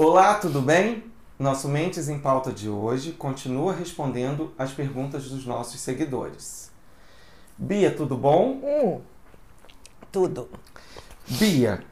Olá, 0.00 0.34
tudo 0.34 0.62
bem? 0.62 1.02
Nosso 1.36 1.66
Mentes 1.66 2.08
em 2.08 2.20
Pauta 2.20 2.52
de 2.52 2.68
hoje 2.68 3.10
continua 3.10 3.72
respondendo 3.72 4.54
as 4.56 4.70
perguntas 4.70 5.28
dos 5.28 5.44
nossos 5.44 5.80
seguidores. 5.80 6.70
Bia, 7.58 7.92
tudo 7.92 8.16
bom? 8.16 8.60
Hum, 8.62 9.00
tudo. 10.12 10.48
Bia, 11.26 11.82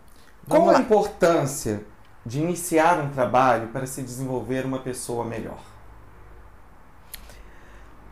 Vamos 0.46 0.66
qual 0.66 0.69
a 0.69 0.73
lá. 0.74 0.79
importância 0.79 1.84
de 2.24 2.38
iniciar 2.38 3.00
um 3.00 3.11
trabalho 3.11 3.70
para 3.70 3.88
se 3.88 4.02
desenvolver 4.02 4.64
uma 4.64 4.79
pessoa 4.79 5.25
melhor? 5.25 5.59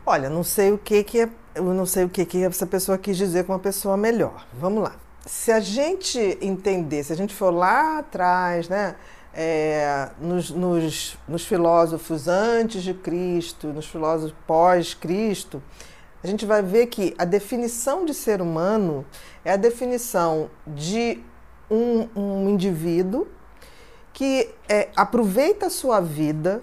Olha, 0.04 0.28
não 0.28 0.42
sei 0.42 0.72
o 0.72 0.78
que 0.78 1.04
que 1.04 1.20
é, 1.20 1.28
eu 1.54 1.72
não 1.72 1.86
sei 1.86 2.02
o 2.02 2.08
que 2.08 2.26
que 2.26 2.42
essa 2.42 2.66
pessoa 2.66 2.98
quis 2.98 3.16
dizer 3.16 3.44
com 3.44 3.52
uma 3.52 3.60
pessoa 3.60 3.96
melhor. 3.96 4.44
Vamos 4.54 4.82
lá. 4.82 4.96
Se 5.24 5.52
a 5.52 5.60
gente 5.60 6.18
entender, 6.42 7.04
se 7.04 7.12
a 7.12 7.16
gente 7.16 7.32
for 7.32 7.50
lá 7.50 8.00
atrás, 8.00 8.68
né, 8.68 8.96
é, 9.34 10.10
nos, 10.20 10.50
nos, 10.50 11.18
nos 11.26 11.44
filósofos 11.44 12.28
antes 12.28 12.82
de 12.82 12.94
Cristo, 12.94 13.68
nos 13.68 13.86
filósofos 13.86 14.34
pós-Cristo, 14.46 15.62
a 16.22 16.26
gente 16.26 16.46
vai 16.46 16.62
ver 16.62 16.86
que 16.86 17.14
a 17.18 17.24
definição 17.24 18.04
de 18.04 18.14
ser 18.14 18.40
humano 18.40 19.04
é 19.44 19.52
a 19.52 19.56
definição 19.56 20.48
de 20.66 21.22
um, 21.70 22.08
um 22.16 22.48
indivíduo 22.48 23.26
que 24.12 24.50
é, 24.68 24.88
aproveita 24.96 25.66
a 25.66 25.70
sua 25.70 26.00
vida 26.00 26.62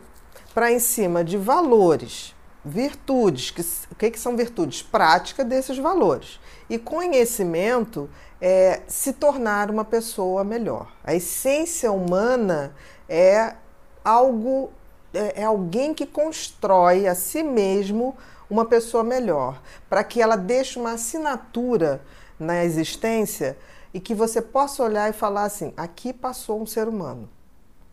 para, 0.53 0.71
em 0.71 0.79
cima 0.79 1.23
de 1.23 1.37
valores, 1.37 2.33
virtudes, 2.63 3.49
que, 3.51 3.61
o 3.91 3.95
que, 3.95 4.11
que 4.11 4.19
são 4.19 4.37
virtudes? 4.37 4.81
Prática 4.81 5.43
desses 5.43 5.77
valores. 5.77 6.39
E 6.69 6.77
conhecimento 6.77 8.09
é 8.39 8.81
se 8.87 9.13
tornar 9.13 9.69
uma 9.69 9.83
pessoa 9.83 10.43
melhor. 10.43 10.91
A 11.03 11.13
essência 11.15 11.91
humana 11.91 12.75
é 13.09 13.55
algo, 14.03 14.71
é, 15.13 15.41
é 15.41 15.43
alguém 15.43 15.93
que 15.93 16.05
constrói 16.05 17.07
a 17.07 17.15
si 17.15 17.43
mesmo 17.43 18.15
uma 18.49 18.65
pessoa 18.65 19.03
melhor, 19.03 19.61
para 19.89 20.03
que 20.03 20.21
ela 20.21 20.35
deixe 20.35 20.77
uma 20.77 20.93
assinatura 20.93 22.01
na 22.37 22.63
existência 22.63 23.57
e 23.93 23.99
que 23.99 24.13
você 24.13 24.41
possa 24.41 24.83
olhar 24.83 25.09
e 25.09 25.13
falar 25.13 25.45
assim: 25.45 25.73
aqui 25.77 26.11
passou 26.11 26.61
um 26.61 26.65
ser 26.65 26.87
humano 26.87 27.29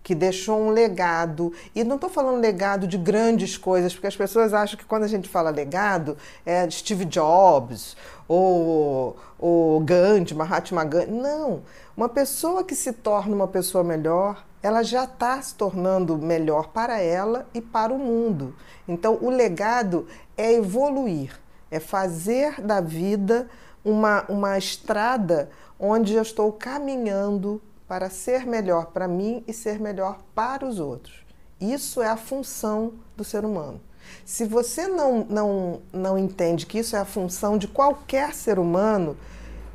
que 0.08 0.14
deixou 0.14 0.58
um 0.58 0.70
legado. 0.70 1.52
E 1.74 1.84
não 1.84 1.96
estou 1.96 2.08
falando 2.08 2.40
legado 2.40 2.86
de 2.86 2.96
grandes 2.96 3.58
coisas, 3.58 3.92
porque 3.92 4.06
as 4.06 4.16
pessoas 4.16 4.54
acham 4.54 4.78
que 4.78 4.86
quando 4.86 5.02
a 5.02 5.06
gente 5.06 5.28
fala 5.28 5.50
legado 5.50 6.16
é 6.46 6.68
Steve 6.70 7.04
Jobs 7.04 7.94
ou, 8.26 9.18
ou 9.38 9.78
Gandhi, 9.80 10.34
Mahatma 10.34 10.82
Gandhi. 10.82 11.12
Não. 11.12 11.60
Uma 11.94 12.08
pessoa 12.08 12.64
que 12.64 12.74
se 12.74 12.90
torna 12.90 13.34
uma 13.34 13.46
pessoa 13.46 13.84
melhor, 13.84 14.46
ela 14.62 14.82
já 14.82 15.04
está 15.04 15.42
se 15.42 15.54
tornando 15.54 16.16
melhor 16.16 16.68
para 16.68 16.98
ela 16.98 17.46
e 17.52 17.60
para 17.60 17.92
o 17.92 17.98
mundo. 17.98 18.54
Então, 18.88 19.18
o 19.20 19.28
legado 19.28 20.06
é 20.38 20.54
evoluir, 20.54 21.38
é 21.70 21.78
fazer 21.78 22.62
da 22.62 22.80
vida 22.80 23.46
uma, 23.84 24.24
uma 24.26 24.56
estrada 24.56 25.50
onde 25.78 26.14
eu 26.14 26.22
estou 26.22 26.50
caminhando 26.50 27.60
para 27.88 28.10
ser 28.10 28.46
melhor 28.46 28.86
para 28.86 29.08
mim 29.08 29.42
e 29.48 29.52
ser 29.52 29.80
melhor 29.80 30.18
para 30.34 30.66
os 30.66 30.78
outros. 30.78 31.24
Isso 31.58 32.02
é 32.02 32.08
a 32.08 32.16
função 32.16 32.92
do 33.16 33.24
ser 33.24 33.44
humano. 33.44 33.80
Se 34.24 34.44
você 34.44 34.86
não, 34.86 35.24
não, 35.24 35.80
não 35.92 36.18
entende 36.18 36.66
que 36.66 36.78
isso 36.78 36.94
é 36.94 36.98
a 37.00 37.04
função 37.04 37.58
de 37.58 37.66
qualquer 37.66 38.34
ser 38.34 38.58
humano, 38.58 39.16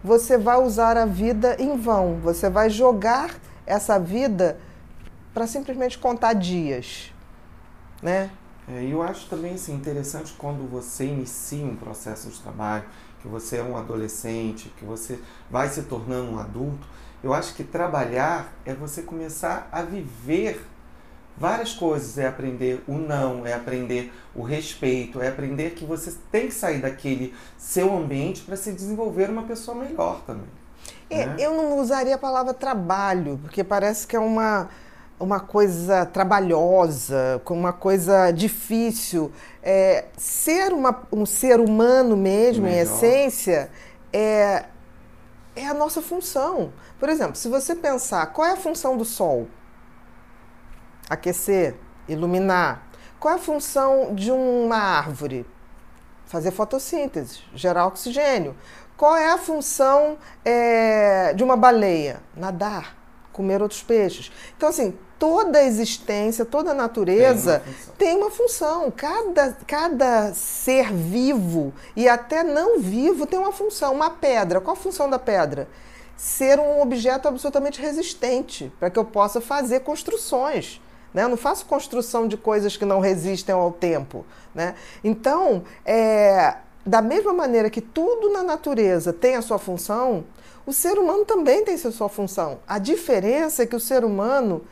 você 0.04 0.38
vai 0.38 0.62
usar 0.62 0.96
a 0.96 1.06
vida 1.06 1.56
em 1.60 1.76
vão. 1.76 2.20
Você 2.22 2.50
vai 2.50 2.70
jogar 2.70 3.36
essa 3.66 3.98
vida 3.98 4.58
para 5.34 5.48
simplesmente 5.48 5.98
contar 5.98 6.34
dias, 6.34 7.12
né? 8.02 8.30
É, 8.68 8.84
eu 8.84 9.02
acho 9.02 9.28
também 9.28 9.56
assim, 9.56 9.74
interessante 9.74 10.34
quando 10.38 10.70
você 10.70 11.06
inicia 11.06 11.66
um 11.66 11.76
processo 11.76 12.30
de 12.30 12.40
trabalho, 12.40 12.86
que 13.22 13.28
você 13.28 13.58
é 13.58 13.64
um 13.64 13.76
adolescente, 13.76 14.72
que 14.78 14.86
você 14.86 15.20
vai 15.50 15.68
se 15.70 15.84
tornando 15.84 16.32
um 16.32 16.40
adulto. 16.40 16.88
Eu 17.24 17.34
acho 17.34 17.54
que 17.54 17.64
trabalhar 17.64 18.54
é 18.66 18.74
você 18.74 19.02
começar 19.02 19.70
a 19.72 19.82
viver 19.82 20.62
várias 21.38 21.74
coisas. 21.74 22.18
É 22.18 22.28
aprender 22.28 22.84
o 22.88 22.94
não, 22.94 23.46
é 23.46 23.54
aprender 23.54 24.12
o 24.36 24.44
respeito, 24.44 25.22
é 25.22 25.30
aprender 25.30 25.72
que 25.72 25.86
você 25.86 26.14
tem 26.32 26.48
que 26.48 26.54
sair 26.54 26.82
daquele 26.82 27.34
seu 27.58 27.96
ambiente 27.96 28.42
para 28.42 28.58
se 28.58 28.74
desenvolver 28.74 29.30
uma 29.30 29.44
pessoa 29.44 29.78
melhor 29.78 30.22
também. 30.28 30.48
É, 31.10 31.26
né? 31.26 31.36
Eu 31.40 31.54
não 31.54 31.78
usaria 31.80 32.16
a 32.16 32.18
palavra 32.18 32.54
trabalho, 32.54 33.40
porque 33.42 33.64
parece 33.64 34.06
que 34.06 34.16
é 34.16 34.20
uma, 34.20 34.70
uma 35.20 35.40
coisa 35.40 36.06
trabalhosa, 36.06 37.42
uma 37.50 37.72
coisa 37.72 38.32
difícil. 38.32 39.32
É, 39.62 40.06
ser 40.18 40.74
uma, 40.74 41.04
um 41.12 41.26
ser 41.26 41.60
humano 41.60 42.18
mesmo, 42.18 42.68
em 42.68 42.72
Melhor. 42.72 42.84
essência, 42.84 43.70
é, 44.12 44.66
é 45.56 45.68
a 45.68 45.74
nossa 45.74 46.02
função. 46.02 46.74
Por 47.00 47.10
exemplo, 47.10 47.36
se 47.36 47.48
você 47.48 47.76
pensar 47.76 48.26
qual 48.28 48.48
é 48.48 48.52
a 48.52 48.58
função 48.58 48.98
do 48.98 49.06
Sol? 49.06 49.48
Aquecer, 51.10 51.76
iluminar. 52.08 52.88
Qual 53.20 53.34
é 53.34 53.38
a 53.38 53.40
função 53.40 54.14
de 54.16 54.32
uma 54.32 54.78
árvore? 54.78 55.46
Fazer 56.26 56.52
fotossíntese, 56.52 57.40
gerar 57.54 57.86
oxigênio. 57.86 58.56
Qual 58.98 59.16
é 59.16 59.32
a 59.32 59.38
função 59.38 60.18
é, 60.44 61.34
de 61.34 61.44
uma 61.44 61.58
baleia? 61.58 62.22
Nadar, 62.36 62.96
comer 63.34 63.62
outros 63.62 63.84
peixes. 63.84 64.32
Então, 64.56 64.70
assim, 64.70 64.94
toda 65.20 65.60
a 65.60 65.64
existência, 65.64 66.46
toda 66.46 66.72
a 66.72 66.74
natureza 66.74 67.60
Tem 67.60 67.66
uma 67.66 67.76
função. 67.76 67.96
tem 67.98 68.18
uma 68.18 68.30
função. 68.30 68.92
Cada, 68.92 69.58
cada 69.68 70.34
ser 70.34 70.94
vivo 70.94 71.74
e 71.96 72.08
até 72.08 72.44
não 72.44 72.80
vivo 72.80 73.26
tem 73.26 73.40
uma 73.40 73.52
função. 73.52 73.94
Uma 73.94 74.10
pedra, 74.10 74.62
qual 74.62 74.76
a 74.76 74.80
função 74.80 75.10
da 75.10 75.18
pedra? 75.18 75.68
Ser 76.16 76.60
um 76.60 76.82
objeto 76.82 77.28
absolutamente 77.28 77.82
resistente, 77.82 78.72
para 78.80 78.90
que 78.90 79.00
eu 79.00 79.06
possa 79.06 79.42
fazer 79.42 79.80
construções. 79.82 80.80
Né? 81.14 81.24
Eu 81.24 81.30
não 81.30 81.38
faço 81.38 81.66
construção 81.66 82.28
de 82.28 82.38
coisas 82.38 82.76
que 82.78 82.86
não 82.86 83.00
resistem 83.00 83.54
ao 83.54 83.72
tempo. 83.72 84.26
Né? 84.54 84.76
Então, 85.04 85.64
é, 85.86 86.56
da 86.86 87.02
mesma 87.02 87.34
maneira 87.34 87.70
que 87.70 87.82
tudo 87.82 88.32
na 88.32 88.44
natureza 88.44 89.14
tem 89.14 89.36
a 89.36 89.42
sua 89.42 89.58
função, 89.58 90.26
o 90.66 90.74
ser 90.74 90.98
humano 90.98 91.26
também 91.26 91.64
tem 91.66 91.78
sua 91.78 92.10
função. 92.10 92.60
A 92.68 92.80
diferença 92.80 93.64
é 93.64 93.66
que 93.66 93.76
o 93.76 93.80
ser 93.80 94.04
humano 94.06 94.64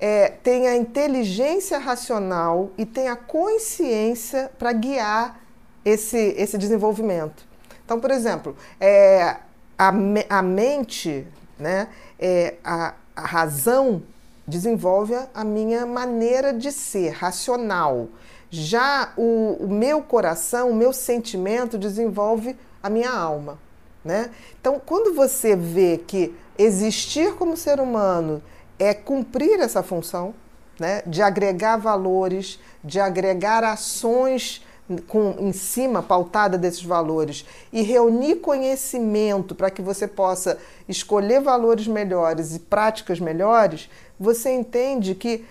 é, 0.00 0.28
tem 0.28 0.68
a 0.68 0.76
inteligência 0.76 1.78
racional 1.78 2.70
e 2.78 2.84
tem 2.86 3.08
a 3.08 3.16
consciência 3.16 4.50
para 4.58 4.72
guiar 4.72 5.40
esse, 5.84 6.34
esse 6.36 6.58
desenvolvimento. 6.58 7.46
Então, 7.84 7.98
por 8.00 8.10
exemplo, 8.10 8.56
é, 8.80 9.36
a, 9.78 9.92
a 10.28 10.42
mente, 10.42 11.26
né, 11.58 11.88
é, 12.18 12.54
a, 12.62 12.94
a 13.16 13.22
razão 13.22 14.02
desenvolve 14.46 15.14
a- 15.14 15.28
a 15.34 15.44
minha 15.44 15.86
maneira 15.86 16.52
de 16.52 16.70
ser, 16.72 17.10
racional. 17.10 18.08
Já 18.50 19.12
o, 19.16 19.56
o 19.60 19.68
meu 19.68 20.00
coração, 20.02 20.70
o 20.70 20.74
meu 20.74 20.92
sentimento 20.92 21.76
desenvolve 21.78 22.56
a 22.82 22.88
minha 22.88 23.10
alma. 23.10 23.58
Né? 24.08 24.30
Então, 24.58 24.80
quando 24.82 25.14
você 25.14 25.54
vê 25.54 25.98
que 25.98 26.34
existir 26.56 27.34
como 27.34 27.58
ser 27.58 27.78
humano 27.78 28.42
é 28.78 28.94
cumprir 28.94 29.60
essa 29.60 29.82
função, 29.82 30.34
né, 30.80 31.02
de 31.06 31.20
agregar 31.20 31.76
valores, 31.76 32.58
de 32.82 32.98
agregar 32.98 33.62
ações 33.62 34.64
com, 35.06 35.36
em 35.38 35.52
cima, 35.52 36.02
pautada 36.02 36.56
desses 36.56 36.82
valores, 36.82 37.44
e 37.70 37.82
reunir 37.82 38.36
conhecimento 38.36 39.54
para 39.54 39.70
que 39.70 39.82
você 39.82 40.08
possa 40.08 40.56
escolher 40.88 41.42
valores 41.42 41.86
melhores 41.86 42.56
e 42.56 42.60
práticas 42.60 43.20
melhores, 43.20 43.90
você 44.18 44.50
entende 44.50 45.14
que 45.14 45.44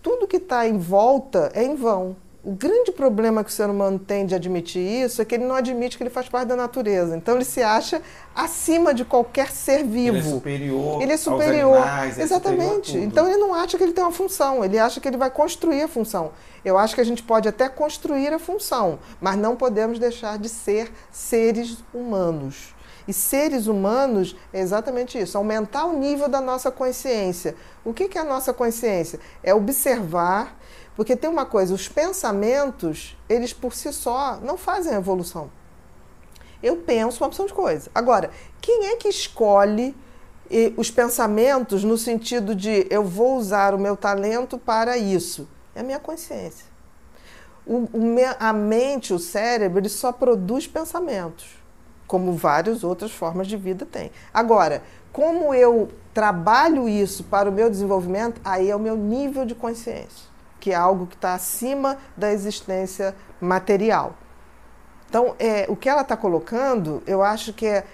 tudo 0.00 0.26
que 0.26 0.38
está 0.38 0.66
em 0.66 0.78
volta 0.78 1.50
é 1.52 1.62
em 1.62 1.74
vão. 1.74 2.16
O 2.42 2.52
grande 2.52 2.92
problema 2.92 3.42
que 3.42 3.50
o 3.50 3.52
ser 3.52 3.68
humano 3.68 3.98
tem 3.98 4.24
de 4.24 4.32
admitir 4.34 4.80
isso 4.80 5.20
é 5.20 5.24
que 5.24 5.34
ele 5.34 5.44
não 5.44 5.56
admite 5.56 5.96
que 5.96 6.02
ele 6.04 6.10
faz 6.10 6.28
parte 6.28 6.46
da 6.48 6.54
natureza. 6.56 7.16
Então 7.16 7.34
ele 7.34 7.44
se 7.44 7.60
acha 7.62 8.00
acima 8.34 8.94
de 8.94 9.04
qualquer 9.04 9.50
ser 9.50 9.82
vivo. 9.84 10.16
Ele 10.16 10.26
é 10.26 10.30
superior, 10.30 11.02
Ele 11.02 11.12
é 11.12 11.16
superior. 11.16 11.76
animais, 11.76 12.18
é 12.18 12.22
Exatamente. 12.22 12.62
superior 12.62 12.78
a 12.78 12.82
tudo. 12.82 12.98
então 13.04 13.26
ele 13.26 13.36
não 13.38 13.52
acha 13.54 13.76
que 13.76 13.82
ele 13.82 13.92
tem 13.92 14.04
uma 14.04 14.12
função, 14.12 14.64
ele 14.64 14.78
acha 14.78 15.00
que 15.00 15.08
ele 15.08 15.16
vai 15.16 15.30
construir 15.30 15.82
a 15.82 15.88
função. 15.88 16.30
Eu 16.64 16.78
acho 16.78 16.94
que 16.94 17.00
a 17.00 17.04
gente 17.04 17.24
pode 17.24 17.48
até 17.48 17.68
construir 17.68 18.32
a 18.32 18.38
função, 18.38 19.00
mas 19.20 19.36
não 19.36 19.56
podemos 19.56 19.98
deixar 19.98 20.38
de 20.38 20.48
ser 20.48 20.92
seres 21.10 21.78
humanos. 21.92 22.72
E 23.06 23.12
seres 23.12 23.66
humanos 23.66 24.36
é 24.52 24.60
exatamente 24.60 25.18
isso, 25.18 25.36
aumentar 25.36 25.86
o 25.86 25.98
nível 25.98 26.28
da 26.28 26.40
nossa 26.40 26.70
consciência. 26.70 27.56
O 27.84 27.92
que 27.94 28.16
é 28.16 28.20
a 28.20 28.24
nossa 28.24 28.52
consciência? 28.52 29.18
É 29.42 29.52
observar, 29.54 30.56
porque 30.98 31.14
tem 31.14 31.30
uma 31.30 31.46
coisa, 31.46 31.72
os 31.72 31.86
pensamentos, 31.86 33.16
eles 33.28 33.52
por 33.52 33.72
si 33.72 33.92
só 33.92 34.40
não 34.42 34.58
fazem 34.58 34.94
evolução. 34.94 35.48
Eu 36.60 36.78
penso 36.78 37.22
uma 37.22 37.28
opção 37.28 37.46
de 37.46 37.54
coisa. 37.54 37.88
Agora, 37.94 38.32
quem 38.60 38.88
é 38.88 38.96
que 38.96 39.06
escolhe 39.06 39.94
os 40.76 40.90
pensamentos 40.90 41.84
no 41.84 41.96
sentido 41.96 42.52
de 42.52 42.84
eu 42.90 43.04
vou 43.04 43.36
usar 43.36 43.76
o 43.76 43.78
meu 43.78 43.96
talento 43.96 44.58
para 44.58 44.98
isso. 44.98 45.46
É 45.72 45.80
a 45.80 45.84
minha 45.84 46.00
consciência. 46.00 46.66
O, 47.64 47.84
o, 47.92 48.16
a 48.40 48.52
mente, 48.52 49.14
o 49.14 49.20
cérebro, 49.20 49.78
ele 49.78 49.88
só 49.88 50.10
produz 50.10 50.66
pensamentos, 50.66 51.58
como 52.08 52.32
várias 52.32 52.82
outras 52.82 53.12
formas 53.12 53.46
de 53.46 53.56
vida 53.56 53.86
tem. 53.86 54.10
Agora, 54.34 54.82
como 55.12 55.54
eu 55.54 55.90
trabalho 56.12 56.88
isso 56.88 57.22
para 57.22 57.48
o 57.48 57.52
meu 57.52 57.70
desenvolvimento, 57.70 58.40
aí 58.44 58.68
é 58.68 58.74
o 58.74 58.80
meu 58.80 58.96
nível 58.96 59.46
de 59.46 59.54
consciência, 59.54 60.26
que 60.60 60.72
é 60.72 60.74
algo 60.74 61.06
que 61.06 61.14
está 61.14 61.34
acima 61.34 61.96
da 62.16 62.32
existência 62.32 63.14
material. 63.40 64.14
Então, 65.08 65.34
é, 65.38 65.66
o 65.68 65.76
que 65.76 65.88
ela 65.88 66.02
está 66.02 66.16
colocando, 66.16 67.02
eu 67.06 67.22
acho 67.22 67.52
que 67.52 67.66
é, 67.66 67.84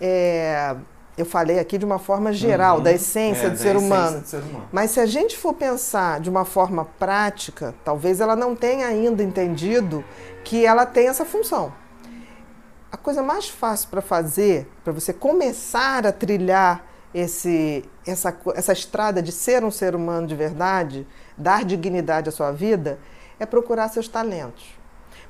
é 0.00 0.76
eu 1.16 1.24
falei 1.24 1.58
aqui 1.58 1.78
de 1.78 1.84
uma 1.84 1.98
forma 1.98 2.32
geral, 2.32 2.78
uhum. 2.78 2.82
da, 2.82 2.92
essência, 2.92 3.46
é, 3.46 3.50
do, 3.50 3.56
ser 3.56 3.76
essência 3.76 4.20
do 4.20 4.26
ser 4.26 4.38
humano. 4.38 4.68
Mas 4.72 4.90
se 4.90 5.00
a 5.00 5.06
gente 5.06 5.36
for 5.38 5.54
pensar 5.54 6.20
de 6.20 6.28
uma 6.28 6.44
forma 6.44 6.84
prática, 6.98 7.74
talvez 7.84 8.20
ela 8.20 8.34
não 8.34 8.56
tenha 8.56 8.86
ainda 8.88 9.22
entendido 9.22 10.04
que 10.42 10.66
ela 10.66 10.84
tem 10.84 11.08
essa 11.08 11.24
função. 11.24 11.72
A 12.90 12.96
coisa 12.96 13.22
mais 13.22 13.48
fácil 13.48 13.88
para 13.90 14.00
fazer, 14.00 14.68
para 14.82 14.92
você 14.92 15.12
começar 15.12 16.06
a 16.06 16.12
trilhar 16.12 16.84
esse, 17.12 17.84
essa, 18.06 18.36
essa 18.54 18.72
estrada 18.72 19.22
de 19.22 19.32
ser 19.32 19.64
um 19.64 19.70
ser 19.70 19.94
humano 19.94 20.26
de 20.26 20.34
verdade, 20.34 21.06
dar 21.36 21.64
dignidade 21.64 22.28
à 22.28 22.32
sua 22.32 22.52
vida, 22.52 22.98
é 23.38 23.46
procurar 23.46 23.88
seus 23.88 24.08
talentos. 24.08 24.78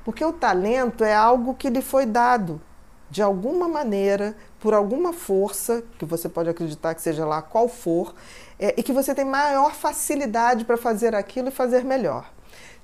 Porque 0.03 0.23
o 0.23 0.33
talento 0.33 1.03
é 1.03 1.13
algo 1.13 1.55
que 1.55 1.69
lhe 1.69 1.81
foi 1.81 2.05
dado 2.05 2.61
de 3.09 3.21
alguma 3.21 3.67
maneira, 3.67 4.35
por 4.59 4.73
alguma 4.73 5.13
força, 5.13 5.83
que 5.97 6.05
você 6.05 6.27
pode 6.27 6.49
acreditar 6.49 6.93
que 6.95 7.01
seja 7.01 7.25
lá 7.25 7.41
qual 7.41 7.67
for, 7.67 8.13
é, 8.59 8.73
e 8.77 8.83
que 8.83 8.91
você 8.91 9.13
tem 9.13 9.25
maior 9.25 9.73
facilidade 9.73 10.65
para 10.65 10.75
fazer 10.75 11.15
aquilo 11.15 11.49
e 11.49 11.51
fazer 11.51 11.83
melhor. 11.83 12.29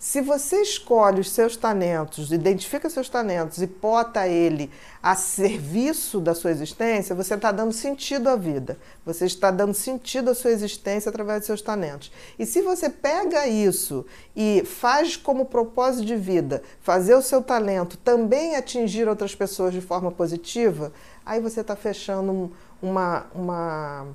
Se 0.02 0.20
você 0.20 0.64
escolhe 0.64 1.22
os 1.22 1.30
seus 1.30 1.56
talentos, 1.56 2.32
identifica 2.32 2.90
seus 2.90 3.08
talentos 3.08 3.62
e 3.62 3.68
bota 3.68 4.28
ele 4.28 4.72
a 5.02 5.14
serviço 5.16 6.20
da 6.20 6.34
sua 6.34 6.50
existência, 6.50 7.14
você 7.14 7.36
está 7.36 7.52
dando 7.52 7.72
sentido 7.72 8.28
à 8.28 8.36
vida. 8.36 8.80
Você 9.06 9.28
está 9.28 9.52
dando 9.52 9.76
sentido 9.76 10.32
à 10.32 10.34
sua 10.34 10.50
existência 10.50 11.08
através 11.08 11.42
dos 11.42 11.46
seus 11.46 11.62
talentos. 11.62 12.12
E 12.40 12.48
se 12.48 12.64
você 12.64 12.90
pega 12.90 13.46
isso 13.46 14.04
e 14.36 14.64
faz 14.66 15.16
como 15.16 15.46
propósito 15.46 16.04
de 16.04 16.16
vida 16.16 16.64
fazer 16.82 17.14
o 17.14 17.22
seu 17.22 17.44
talento 17.44 17.96
também 17.96 18.56
atingir 18.56 19.08
outras 19.08 19.36
pessoas 19.36 19.72
de 19.72 19.82
forma 19.82 20.12
positiva, 20.12 20.92
aí 21.24 21.40
você 21.40 21.62
está 21.62 21.76
fechando 21.76 22.52
uma, 22.82 23.28
uma, 23.36 24.08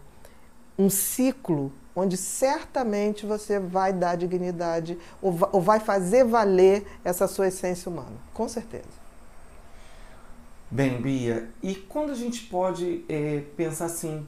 um 0.77 0.91
ciclo 0.91 1.71
onde 1.96 2.16
certamente 2.19 3.25
você 3.25 3.58
vai 3.58 3.93
dar 3.93 4.16
dignidade 4.16 4.98
ou 5.22 5.32
vai 5.32 5.81
fazer 5.81 6.25
valer 6.25 6.87
essa 7.02 7.26
sua 7.26 7.48
essência 7.48 7.90
humana, 7.90 8.16
com 8.34 8.46
certeza. 8.46 9.06
Bem, 10.70 11.00
Bia, 11.00 11.48
e 11.62 11.75
quando 11.75 12.10
a 12.10 12.14
gente 12.14 12.43
pode 12.44 13.04
é, 13.08 13.43
pensar 13.56 13.87
assim, 13.87 14.26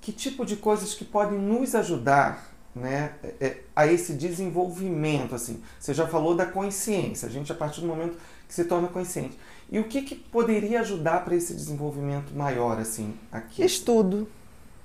que 0.00 0.12
tipo 0.12 0.46
de 0.46 0.56
coisas 0.56 0.94
que 0.94 1.04
podem 1.04 1.38
nos 1.38 1.74
ajudar 1.74 2.54
né, 2.76 3.14
é, 3.40 3.56
a 3.74 3.86
esse 3.86 4.12
desenvolvimento? 4.12 5.34
Assim, 5.34 5.62
você 5.80 5.94
já 5.94 6.06
falou 6.06 6.36
da 6.36 6.46
consciência, 6.46 7.26
a 7.26 7.30
gente 7.30 7.50
a 7.50 7.54
partir 7.54 7.80
do 7.80 7.86
momento 7.86 8.16
que 8.46 8.54
se 8.54 8.64
torna 8.66 8.88
consciente. 8.88 9.38
E 9.70 9.78
o 9.78 9.84
que, 9.84 10.02
que 10.02 10.14
poderia 10.14 10.80
ajudar 10.80 11.24
para 11.24 11.34
esse 11.34 11.54
desenvolvimento 11.54 12.34
maior 12.34 12.78
assim 12.78 13.14
aqui? 13.32 13.64
Estudo. 13.64 14.28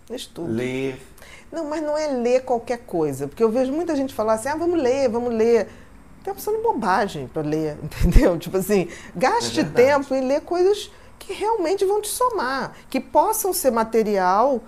Estudo. 0.09 0.51
Ler. 0.51 0.99
Não, 1.51 1.65
mas 1.65 1.81
não 1.81 1.97
é 1.97 2.07
ler 2.07 2.43
qualquer 2.43 2.79
coisa, 2.79 3.27
porque 3.27 3.43
eu 3.43 3.49
vejo 3.49 3.71
muita 3.71 3.95
gente 3.95 4.13
falar 4.13 4.33
assim: 4.33 4.49
ah, 4.49 4.55
vamos 4.55 4.81
ler, 4.81 5.09
vamos 5.09 5.33
ler. 5.33 5.67
Tem 6.23 6.33
opção 6.33 6.55
de 6.55 6.61
bobagem 6.61 7.27
para 7.27 7.41
ler, 7.41 7.77
entendeu? 7.83 8.37
Tipo 8.37 8.57
assim, 8.57 8.87
gaste 9.15 9.61
é 9.61 9.63
tempo 9.63 10.13
em 10.13 10.27
ler 10.27 10.41
coisas 10.41 10.91
que 11.17 11.33
realmente 11.33 11.85
vão 11.85 12.01
te 12.01 12.07
somar, 12.07 12.73
que 12.89 12.99
possam 12.99 13.53
ser 13.53 13.71
material 13.71 14.61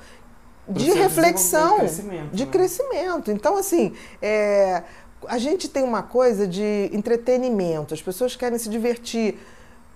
de 0.67 0.91
reflexão, 0.91 1.79
crescimento, 1.79 2.35
de 2.35 2.45
né? 2.45 2.51
crescimento. 2.51 3.31
Então, 3.31 3.57
assim, 3.57 3.93
é, 4.21 4.83
a 5.27 5.37
gente 5.37 5.67
tem 5.67 5.83
uma 5.83 6.03
coisa 6.03 6.47
de 6.47 6.89
entretenimento, 6.93 7.93
as 7.93 8.01
pessoas 8.01 8.35
querem 8.35 8.57
se 8.57 8.69
divertir. 8.69 9.39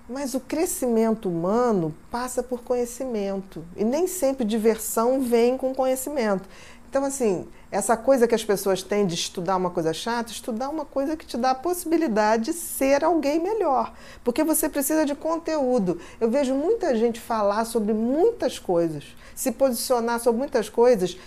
Mas 0.07 0.36
o 0.36 0.40
crescimento 0.40 1.28
humano 1.28 1.94
passa 2.12 2.44
por 2.44 2.62
conhecimento. 2.62 3.66
E 3.75 3.84
nem 3.84 4.07
sempre 4.07 4.46
diversão 4.46 5.22
vem 5.22 5.57
com 5.57 5.74
conhecimento. 5.74 6.48
Então, 6.90 7.04
assim, 7.04 7.46
essa 7.69 7.98
coisa 7.98 8.25
que 8.25 8.34
as 8.34 8.46
pessoas 8.46 8.81
têm 8.81 9.06
de 9.06 9.16
estudar 9.16 9.57
uma 9.57 9.69
coisa 9.69 9.92
chata, 9.92 10.31
estudar 10.31 10.69
uma 10.69 10.86
coisa 10.86 11.18
que 11.18 11.25
te 11.25 11.36
dá 11.36 11.52
a 11.52 11.56
possibilidade 11.56 12.46
de 12.46 12.54
ser 12.54 13.04
alguém 13.04 13.38
melhor. 13.38 13.92
Porque 14.24 14.46
você 14.46 14.69
precisa 14.69 15.06
de 15.06 15.13
conteúdo. 15.13 16.00
Eu 16.22 16.30
vejo 16.30 16.54
muita 16.54 16.96
gente 16.96 17.19
falar 17.19 17.66
sobre 17.66 17.94
muitas 17.94 18.58
coisas, 18.58 19.04
se 19.36 19.51
posicionar 19.51 20.22
sobre 20.22 20.40
muitas 20.40 20.69
coisas, 20.69 21.18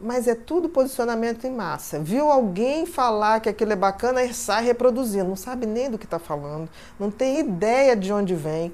mas 0.00 0.28
é 0.28 0.34
tudo 0.34 0.68
posicionamento 0.68 1.46
em 1.46 1.52
massa. 1.52 1.98
Viu 1.98 2.30
alguém 2.30 2.86
falar 2.86 3.40
que 3.40 3.48
aquilo 3.48 3.72
é 3.72 3.76
bacana 3.76 4.22
e 4.22 4.32
sai 4.32 4.64
reproduzindo, 4.64 5.28
não 5.28 5.36
sabe 5.36 5.66
nem 5.66 5.90
do 5.90 5.98
que 5.98 6.04
está 6.04 6.18
falando, 6.18 6.68
não 6.98 7.10
tem 7.10 7.40
ideia 7.40 7.96
de 7.96 8.12
onde 8.12 8.34
vem. 8.34 8.72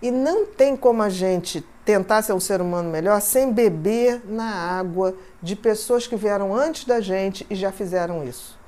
E 0.00 0.10
não 0.10 0.44
tem 0.46 0.76
como 0.76 1.02
a 1.02 1.08
gente 1.08 1.64
tentar 1.84 2.20
ser 2.22 2.32
um 2.32 2.40
ser 2.40 2.60
humano 2.60 2.90
melhor 2.90 3.20
sem 3.20 3.52
beber 3.52 4.22
na 4.26 4.78
água 4.78 5.14
de 5.42 5.56
pessoas 5.56 6.06
que 6.06 6.16
vieram 6.16 6.54
antes 6.54 6.84
da 6.84 7.00
gente 7.00 7.46
e 7.48 7.54
já 7.54 7.72
fizeram 7.72 8.22
isso. 8.22 8.58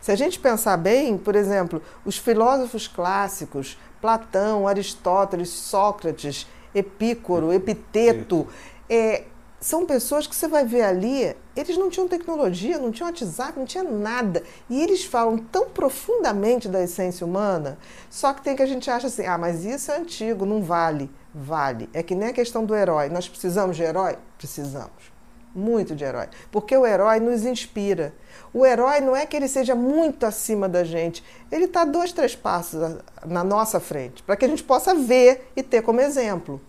Se 0.00 0.10
a 0.10 0.16
gente 0.16 0.38
pensar 0.38 0.76
bem, 0.76 1.18
por 1.18 1.36
exemplo, 1.36 1.82
os 2.04 2.16
filósofos 2.16 2.88
clássicos, 2.88 3.76
Platão, 4.00 4.66
Aristóteles, 4.66 5.50
Sócrates, 5.50 6.46
Epícoro, 6.74 7.52
Epiteto, 7.52 8.46
é, 8.88 9.24
são 9.60 9.84
pessoas 9.84 10.26
que 10.26 10.36
você 10.36 10.46
vai 10.46 10.64
ver 10.64 10.82
ali, 10.82 11.34
eles 11.56 11.76
não 11.76 11.90
tinham 11.90 12.06
tecnologia, 12.06 12.78
não 12.78 12.92
tinham 12.92 13.08
WhatsApp, 13.08 13.58
não 13.58 13.66
tinha 13.66 13.82
nada. 13.82 14.42
E 14.70 14.80
eles 14.80 15.04
falam 15.04 15.36
tão 15.36 15.68
profundamente 15.68 16.68
da 16.68 16.82
essência 16.82 17.26
humana, 17.26 17.76
só 18.08 18.32
que 18.32 18.42
tem 18.42 18.54
que 18.54 18.62
a 18.62 18.66
gente 18.66 18.88
acha 18.90 19.08
assim, 19.08 19.26
ah, 19.26 19.36
mas 19.36 19.64
isso 19.64 19.90
é 19.90 19.96
antigo, 19.96 20.46
não 20.46 20.62
vale. 20.62 21.10
Vale. 21.34 21.88
É 21.92 22.02
que 22.02 22.14
nem 22.14 22.28
a 22.28 22.32
questão 22.32 22.64
do 22.64 22.74
herói. 22.74 23.08
Nós 23.08 23.28
precisamos 23.28 23.76
de 23.76 23.82
herói? 23.82 24.16
Precisamos. 24.36 25.12
Muito 25.54 25.94
de 25.94 26.04
herói. 26.04 26.28
Porque 26.50 26.76
o 26.76 26.86
herói 26.86 27.20
nos 27.20 27.44
inspira. 27.44 28.14
O 28.52 28.64
herói 28.64 29.00
não 29.00 29.14
é 29.14 29.26
que 29.26 29.36
ele 29.36 29.48
seja 29.48 29.74
muito 29.74 30.24
acima 30.24 30.68
da 30.68 30.84
gente, 30.84 31.22
ele 31.50 31.64
está 31.64 31.84
dois, 31.84 32.12
três 32.12 32.34
passos 32.34 32.80
na 33.26 33.44
nossa 33.44 33.78
frente, 33.78 34.22
para 34.22 34.36
que 34.36 34.44
a 34.44 34.48
gente 34.48 34.62
possa 34.62 34.94
ver 34.94 35.50
e 35.54 35.62
ter 35.62 35.82
como 35.82 36.00
exemplo. 36.00 36.60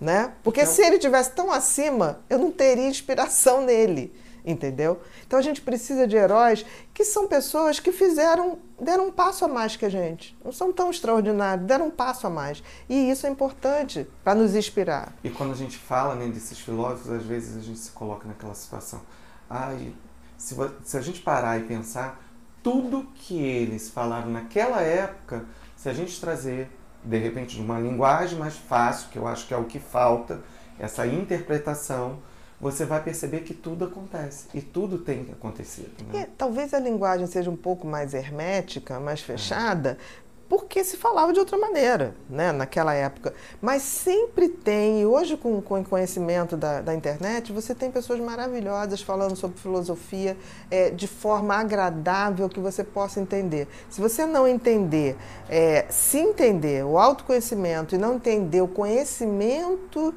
Né? 0.00 0.32
Porque 0.42 0.62
então... 0.62 0.72
se 0.72 0.82
ele 0.82 0.98
tivesse 0.98 1.32
tão 1.32 1.52
acima, 1.52 2.20
eu 2.30 2.38
não 2.38 2.50
teria 2.50 2.88
inspiração 2.88 3.62
nele 3.66 4.12
entendeu? 4.44 5.00
Então 5.26 5.38
a 5.38 5.42
gente 5.42 5.60
precisa 5.60 6.06
de 6.06 6.16
heróis 6.16 6.64
que 6.92 7.04
são 7.04 7.28
pessoas 7.28 7.78
que 7.78 7.92
fizeram, 7.92 8.58
deram 8.80 9.08
um 9.08 9.12
passo 9.12 9.44
a 9.44 9.48
mais 9.48 9.76
que 9.76 9.84
a 9.84 9.88
gente. 9.88 10.36
Não 10.44 10.52
são 10.52 10.72
tão 10.72 10.90
extraordinários, 10.90 11.66
deram 11.66 11.88
um 11.88 11.90
passo 11.90 12.26
a 12.26 12.30
mais. 12.30 12.62
E 12.88 13.10
isso 13.10 13.26
é 13.26 13.30
importante 13.30 14.06
para 14.24 14.34
nos 14.34 14.54
inspirar. 14.54 15.12
E 15.22 15.30
quando 15.30 15.52
a 15.52 15.56
gente 15.56 15.76
fala 15.76 16.14
né, 16.14 16.26
desses 16.28 16.58
filósofos, 16.58 17.10
às 17.10 17.22
vezes 17.22 17.56
a 17.56 17.60
gente 17.60 17.78
se 17.78 17.90
coloca 17.90 18.26
naquela 18.26 18.54
situação. 18.54 19.00
Ai, 19.48 19.92
se, 20.36 20.56
se 20.84 20.96
a 20.96 21.00
gente 21.00 21.20
parar 21.20 21.58
e 21.58 21.64
pensar, 21.64 22.20
tudo 22.62 23.08
que 23.14 23.40
eles 23.40 23.88
falaram 23.88 24.30
naquela 24.30 24.80
época, 24.80 25.44
se 25.76 25.88
a 25.88 25.92
gente 25.92 26.20
trazer, 26.20 26.70
de 27.04 27.18
repente, 27.18 27.56
de 27.56 27.62
uma 27.62 27.78
linguagem 27.78 28.38
mais 28.38 28.56
fácil, 28.56 29.08
que 29.10 29.18
eu 29.18 29.26
acho 29.26 29.46
que 29.46 29.54
é 29.54 29.56
o 29.56 29.64
que 29.64 29.78
falta, 29.78 30.40
essa 30.78 31.06
interpretação 31.06 32.18
você 32.60 32.84
vai 32.84 33.02
perceber 33.02 33.40
que 33.40 33.54
tudo 33.54 33.86
acontece 33.86 34.46
e 34.52 34.60
tudo 34.60 34.98
tem 34.98 35.24
que 35.24 35.32
acontecer. 35.32 35.90
Né? 36.12 36.22
E, 36.22 36.26
talvez 36.36 36.74
a 36.74 36.78
linguagem 36.78 37.26
seja 37.26 37.50
um 37.50 37.56
pouco 37.56 37.86
mais 37.86 38.12
hermética, 38.12 39.00
mais 39.00 39.22
fechada, 39.22 39.96
é. 39.98 40.29
Porque 40.50 40.82
se 40.82 40.96
falava 40.96 41.32
de 41.32 41.38
outra 41.38 41.56
maneira, 41.56 42.12
né, 42.28 42.50
naquela 42.50 42.92
época. 42.92 43.32
Mas 43.62 43.82
sempre 43.82 44.48
tem, 44.48 45.00
e 45.00 45.06
hoje 45.06 45.36
com, 45.36 45.58
o 45.58 45.62
conhecimento 45.62 46.56
da, 46.56 46.80
da 46.80 46.92
internet, 46.92 47.52
você 47.52 47.72
tem 47.72 47.88
pessoas 47.88 48.18
maravilhosas 48.18 49.00
falando 49.00 49.36
sobre 49.36 49.60
filosofia 49.60 50.36
é, 50.68 50.90
de 50.90 51.06
forma 51.06 51.54
agradável 51.54 52.48
que 52.48 52.58
você 52.58 52.82
possa 52.82 53.20
entender. 53.20 53.68
Se 53.88 54.00
você 54.00 54.26
não 54.26 54.44
entender, 54.44 55.16
é, 55.48 55.86
se 55.88 56.18
entender 56.18 56.84
o 56.84 56.98
autoconhecimento 56.98 57.94
e 57.94 57.98
não 57.98 58.16
entender 58.16 58.60
o 58.60 58.66
conhecimento 58.66 60.12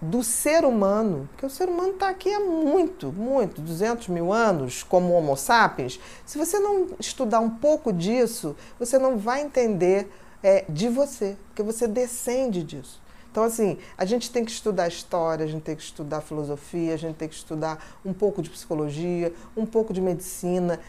do 0.00 0.22
ser 0.22 0.64
humano, 0.64 1.28
porque 1.32 1.46
o 1.46 1.50
ser 1.50 1.68
humano 1.68 1.92
está 1.92 2.08
aqui 2.10 2.32
há 2.32 2.40
muito, 2.40 3.10
muito, 3.12 3.60
200 3.60 4.08
mil 4.08 4.32
anos, 4.32 4.82
como 4.82 5.12
Homo 5.14 5.36
sapiens. 5.36 5.98
Se 6.24 6.36
você 6.36 6.58
não 6.58 6.88
estudar 7.00 7.40
um 7.40 7.50
pouco 7.50 7.92
disso, 7.92 8.54
você 8.78 8.98
não 8.98 9.16
vai 9.16 9.40
entender 9.40 10.10
é, 10.42 10.64
de 10.68 10.88
você, 10.88 11.36
porque 11.48 11.62
você 11.62 11.88
descende 11.88 12.62
disso. 12.62 13.00
Então, 13.30 13.44
assim, 13.44 13.78
a 13.98 14.04
gente 14.04 14.30
tem 14.30 14.44
que 14.44 14.50
estudar 14.50 14.88
história, 14.88 15.44
a 15.44 15.48
gente 15.48 15.62
tem 15.62 15.76
que 15.76 15.82
estudar 15.82 16.22
filosofia, 16.22 16.94
a 16.94 16.96
gente 16.96 17.16
tem 17.16 17.28
que 17.28 17.34
estudar 17.34 17.98
um 18.04 18.12
pouco 18.12 18.40
de 18.40 18.48
psicologia, 18.48 19.32
um 19.54 19.66
pouco 19.66 19.92
de 19.92 20.00
medicina, 20.00 20.80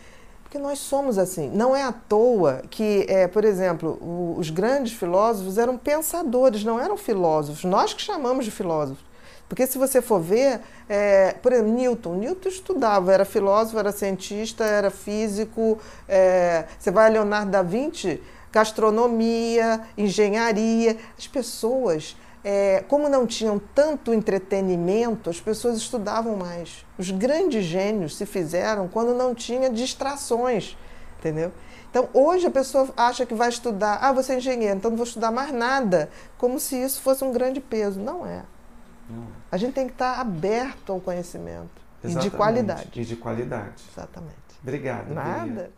porque 0.47 0.57
nós 0.57 0.79
somos 0.79 1.17
assim. 1.17 1.49
Não 1.49 1.75
é 1.75 1.83
à 1.83 1.91
toa 1.91 2.61
que, 2.69 3.05
é, 3.09 3.27
por 3.27 3.43
exemplo, 3.43 3.97
o, 4.01 4.35
os 4.39 4.49
grandes 4.49 4.93
filósofos 4.93 5.57
eram 5.57 5.77
pensadores, 5.77 6.63
não 6.63 6.79
eram 6.79 6.95
filósofos. 6.95 7.65
Nós 7.65 7.93
que 7.93 8.01
chamamos 8.01 8.45
de 8.45 8.51
filósofos. 8.51 9.05
Porque 9.49 9.67
se 9.67 9.77
você 9.77 10.01
for 10.01 10.21
ver, 10.21 10.61
é, 10.87 11.33
por 11.41 11.51
exemplo, 11.51 11.73
Newton, 11.73 12.15
Newton 12.15 12.47
estudava, 12.47 13.13
era 13.13 13.25
filósofo, 13.25 13.77
era 13.77 13.91
cientista, 13.91 14.63
era 14.63 14.89
físico. 14.89 15.79
É, 16.07 16.63
você 16.79 16.91
vai 16.91 17.07
a 17.07 17.09
Leonardo 17.09 17.51
da 17.51 17.61
Vinci, 17.61 18.21
gastronomia, 18.49 19.81
engenharia. 19.97 20.97
As 21.17 21.27
pessoas, 21.27 22.15
é, 22.49 22.81
como 22.87 23.09
não 23.09 23.27
tinham 23.27 23.59
tanto 23.59 24.13
entretenimento, 24.13 25.29
as 25.29 25.41
pessoas 25.41 25.75
estudavam 25.75 26.37
mais. 26.37 26.85
Os 26.97 27.11
grandes 27.11 27.65
gênios 27.65 28.15
se 28.15 28.25
fizeram 28.25 28.87
quando 28.87 29.13
não 29.13 29.35
tinha 29.35 29.69
distrações, 29.69 30.77
entendeu? 31.19 31.51
Então, 31.89 32.07
hoje 32.13 32.47
a 32.47 32.49
pessoa 32.49 32.87
acha 32.95 33.25
que 33.25 33.33
vai 33.33 33.49
estudar, 33.49 33.99
ah, 34.01 34.13
você 34.13 34.31
é 34.31 34.37
engenheiro, 34.37 34.77
então 34.77 34.89
não 34.89 34.95
vou 34.95 35.05
estudar 35.05 35.29
mais 35.29 35.51
nada, 35.51 36.09
como 36.37 36.57
se 36.57 36.81
isso 36.81 37.01
fosse 37.01 37.21
um 37.21 37.33
grande 37.33 37.59
peso. 37.59 37.99
Não 37.99 38.25
é. 38.25 38.43
A 39.51 39.57
gente 39.57 39.73
tem 39.73 39.85
que 39.85 39.93
estar 39.93 40.17
aberto 40.17 40.93
ao 40.93 41.01
conhecimento. 41.01 41.81
Exatamente. 42.01 42.27
E 42.27 42.29
de 42.29 42.37
qualidade. 42.37 42.89
E 42.93 43.03
de 43.03 43.15
qualidade. 43.17 43.83
Exatamente. 43.91 44.35
Obrigado. 44.63 45.13
Nada. 45.13 45.69